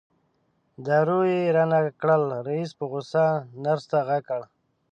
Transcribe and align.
دارو 0.85 1.19
یې 1.31 1.39
رانه 1.55 1.79
کړل 2.01 2.23
رئیس 2.47 2.71
په 2.79 2.85
غوسه 2.91 3.25
نرس 3.63 3.85
ته 3.91 3.99
غږ 4.07 4.21
کړ. 4.29 4.41